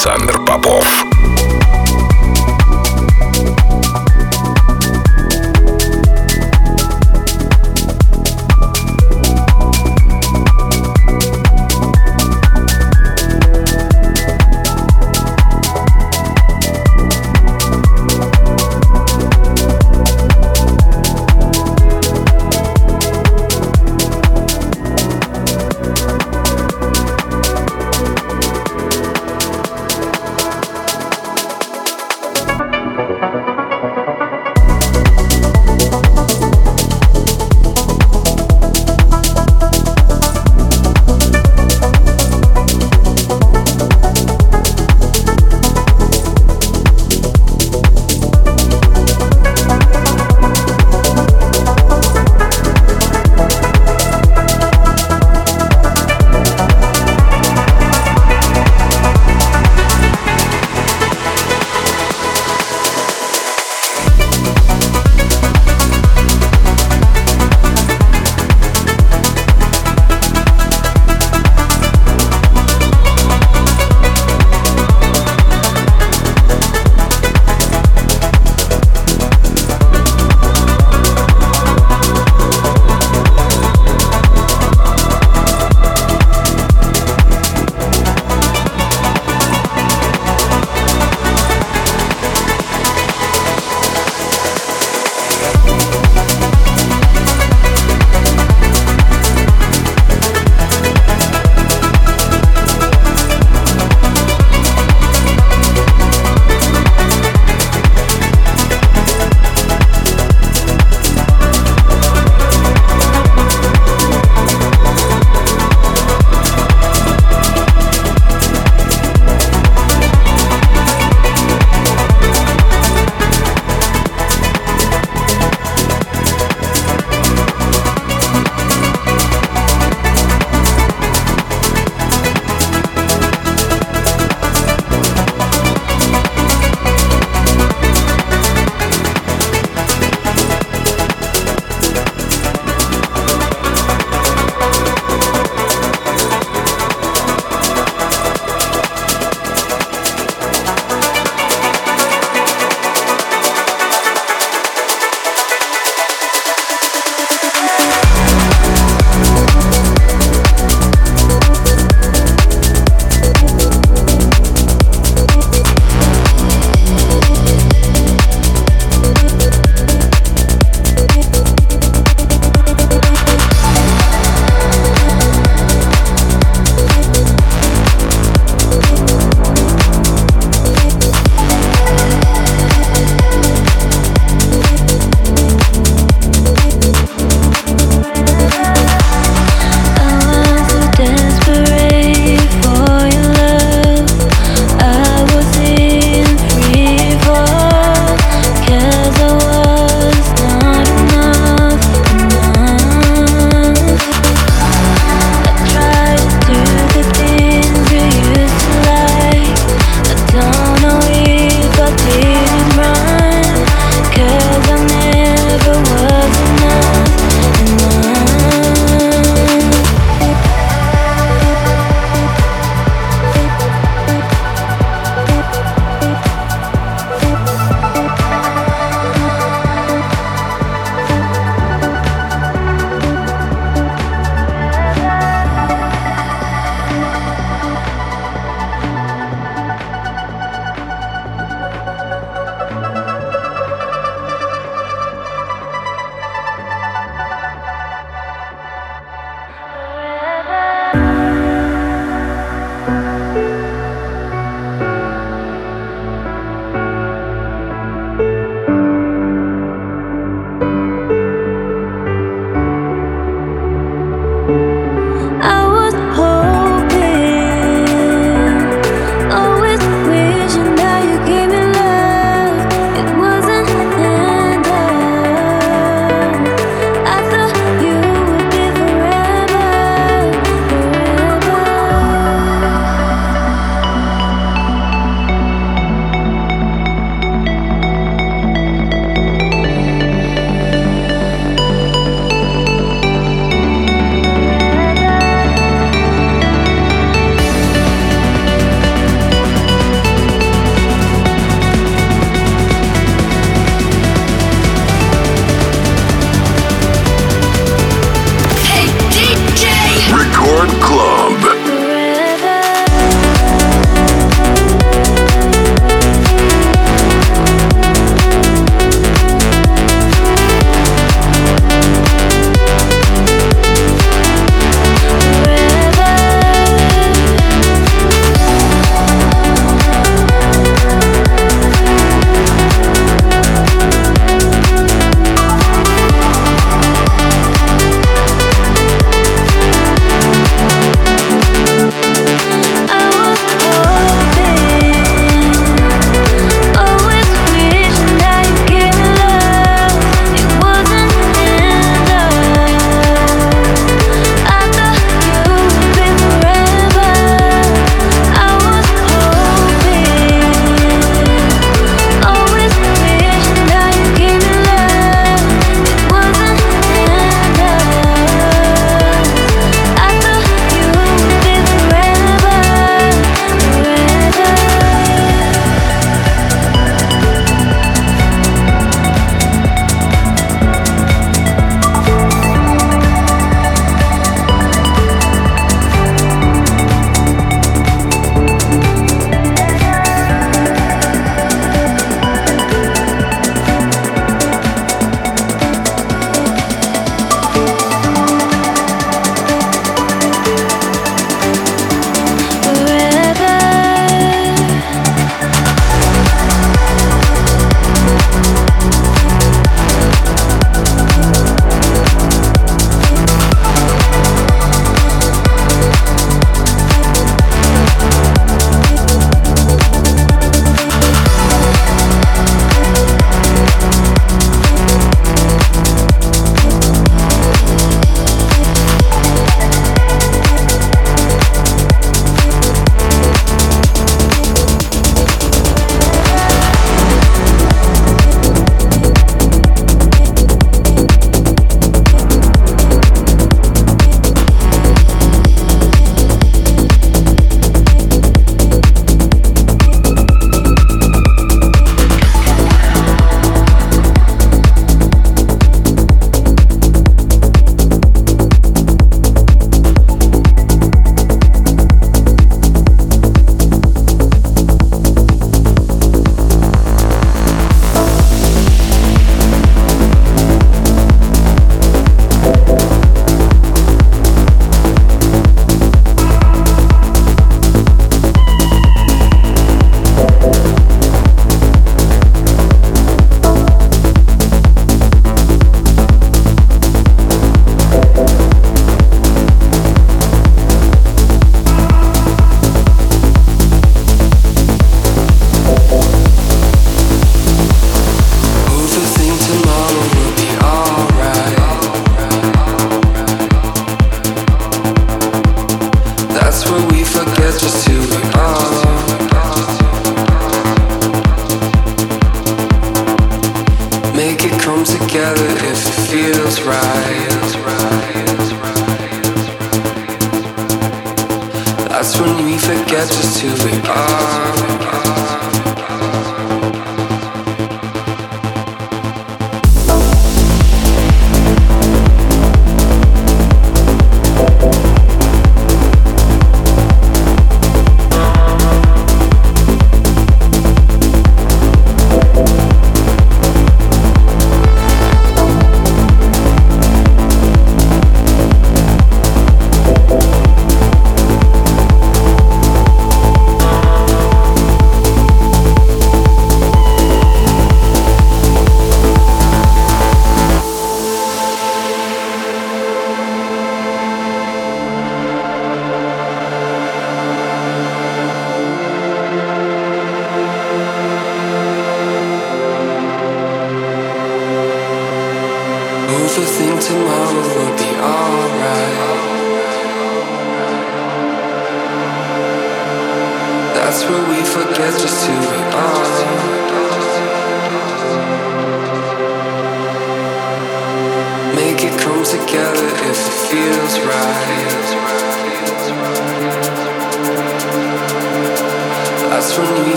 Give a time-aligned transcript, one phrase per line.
[0.00, 0.29] Александр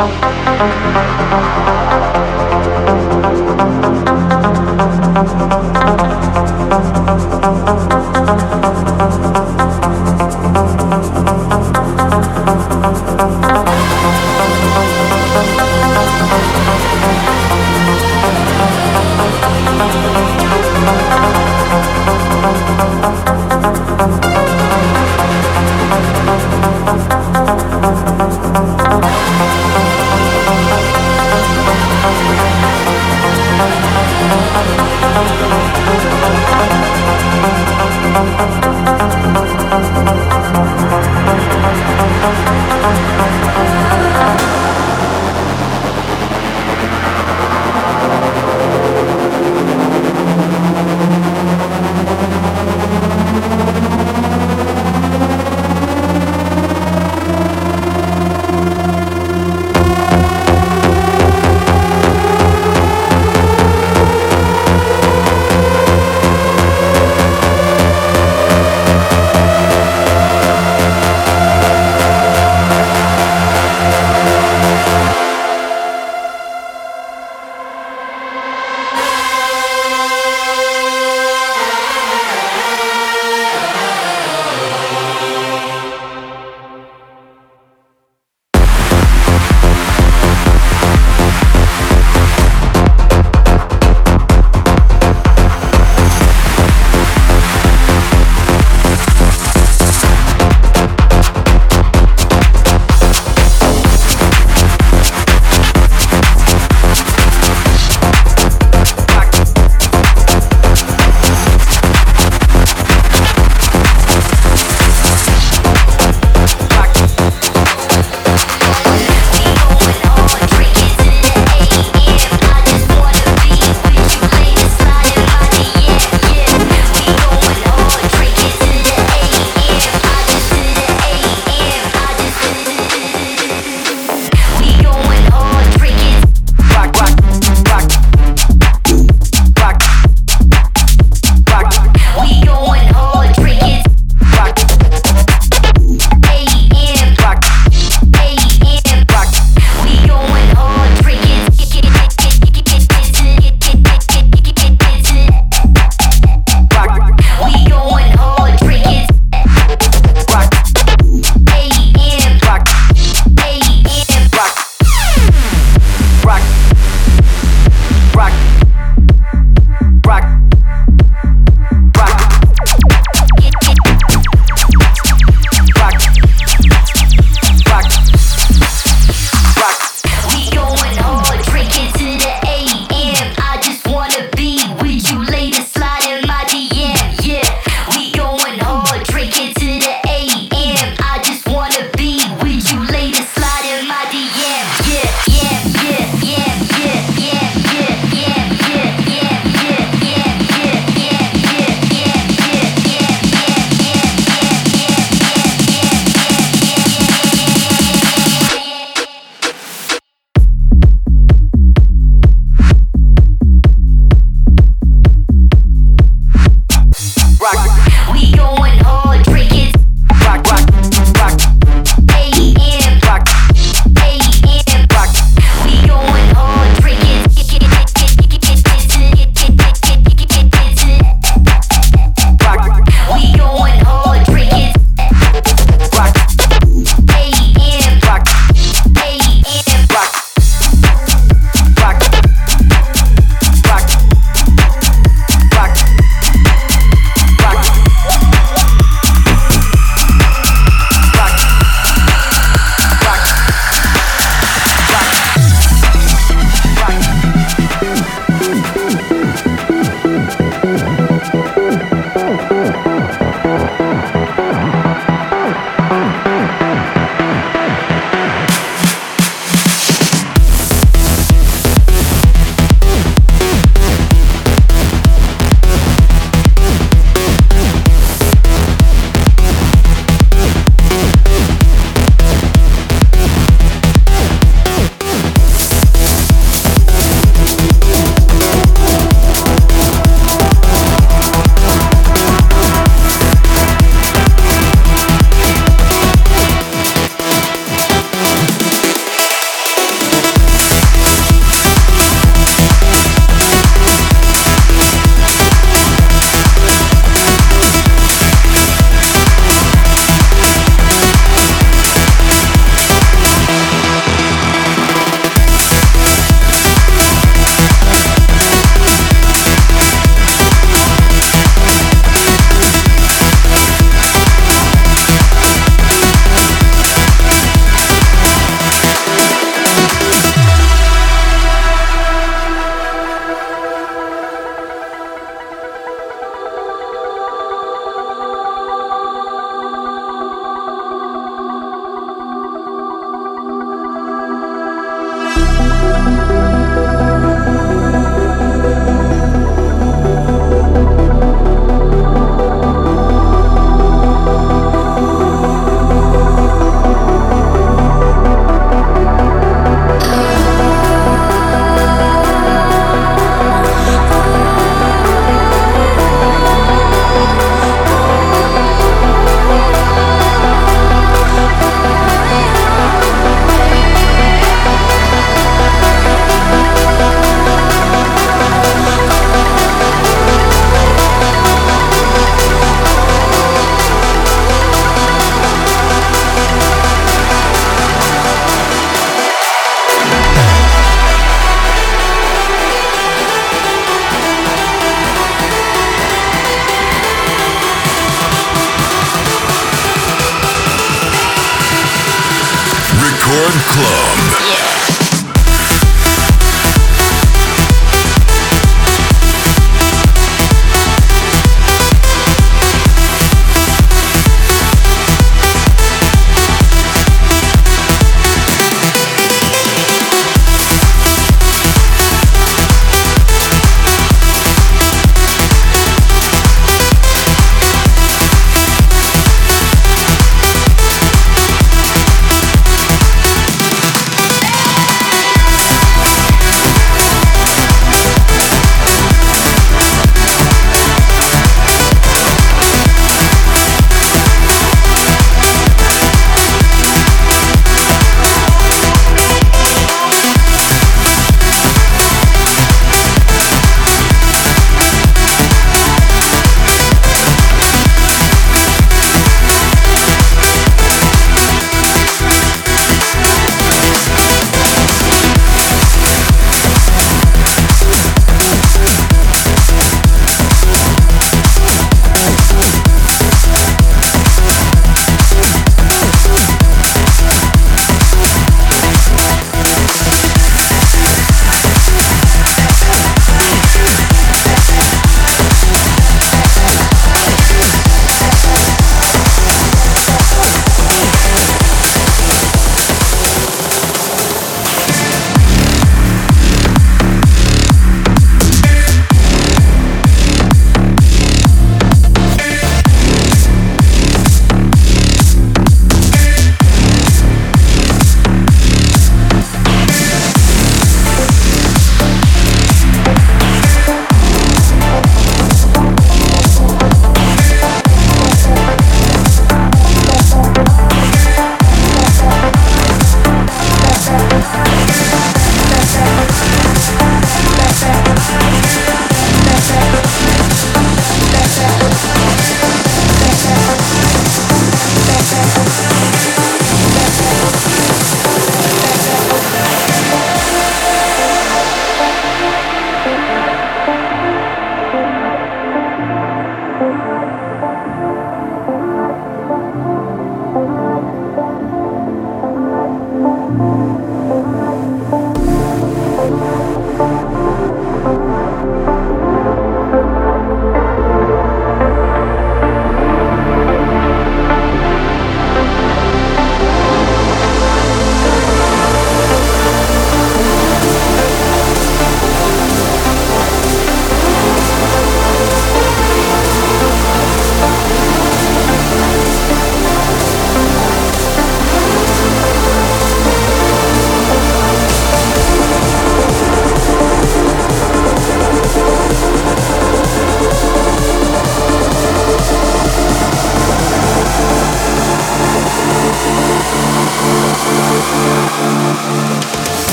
[0.00, 0.04] あ
[1.74, 1.77] っ。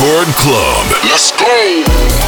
[0.00, 0.86] Record Club.
[1.04, 2.19] Let's go!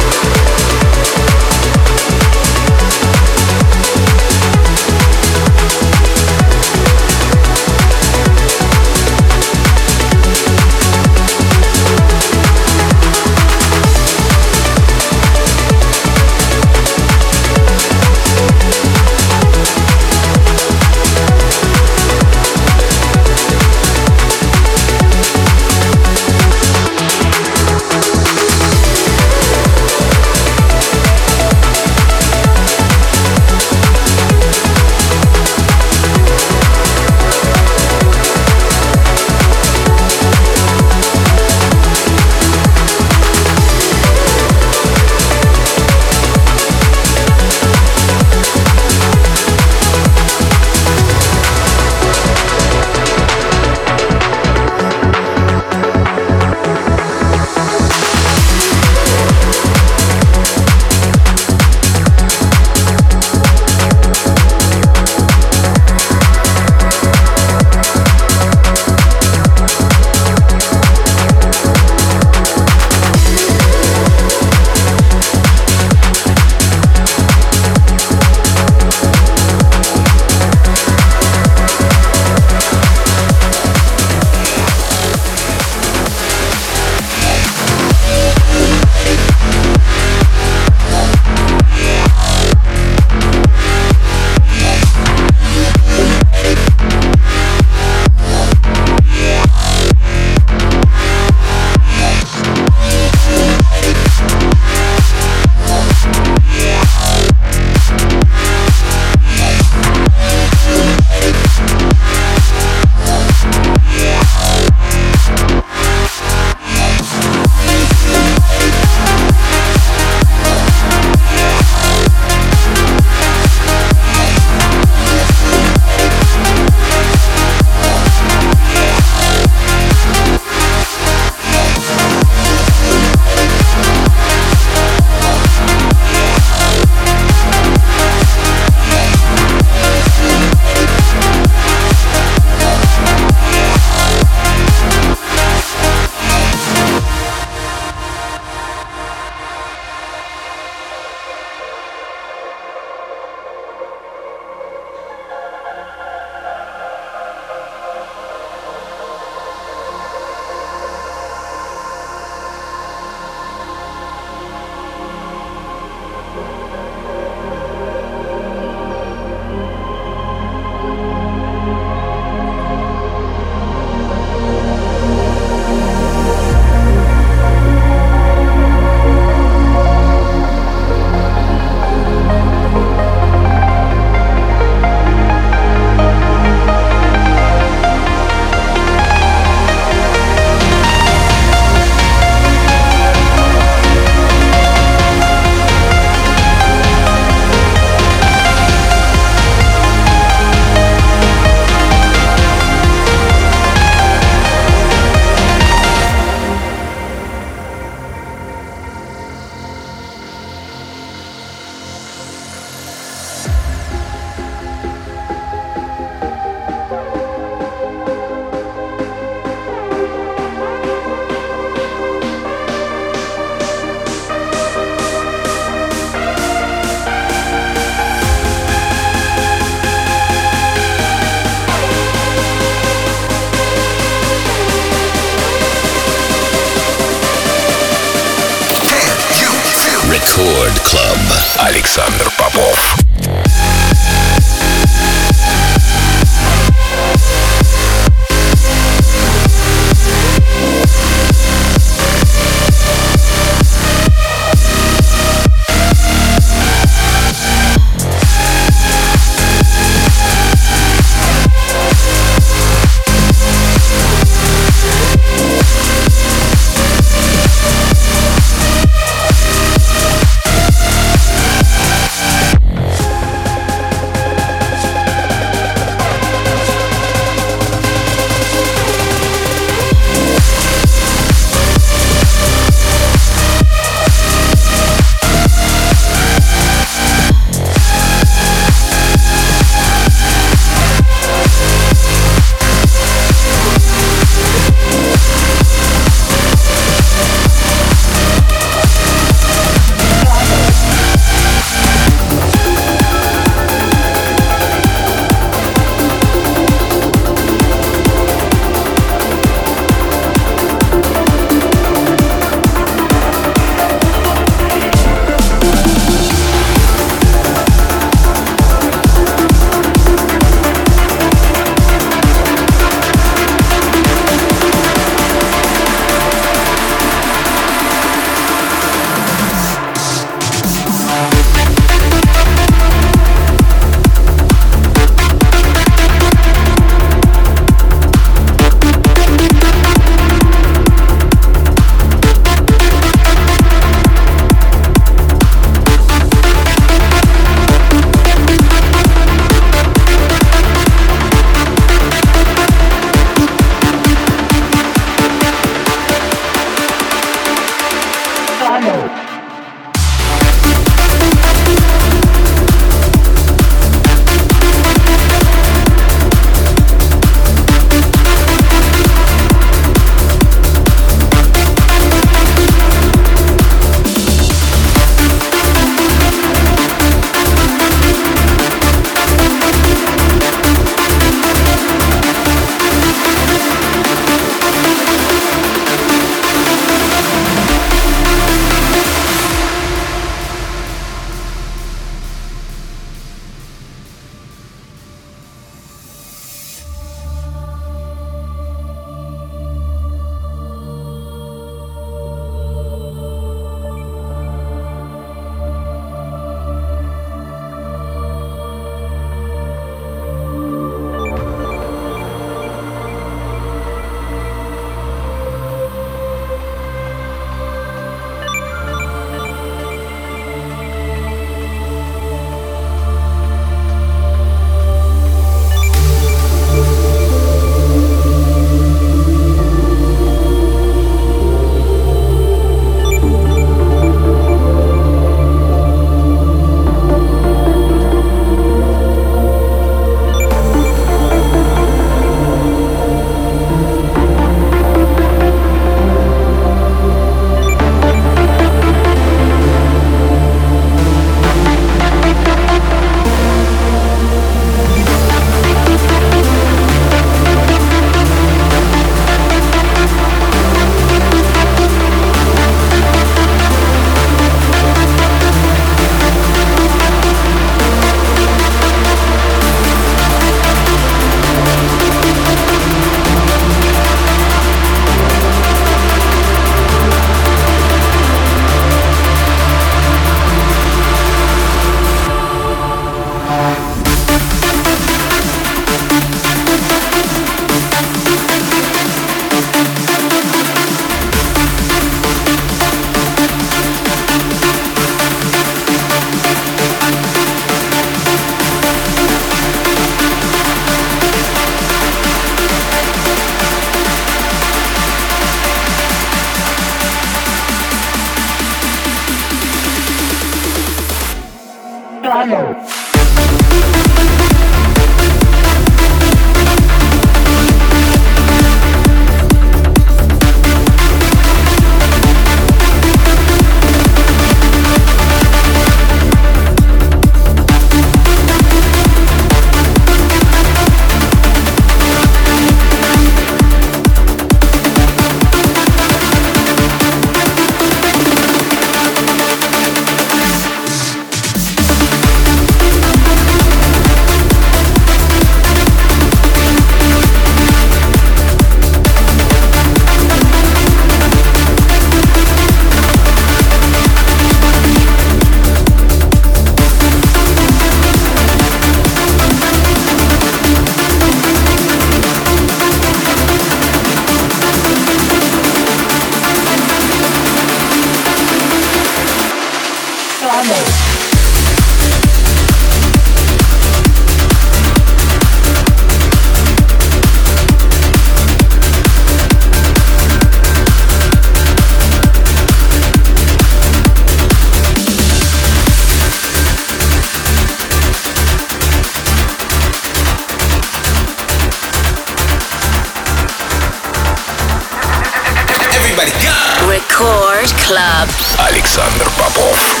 [598.91, 600.00] Александр Попов.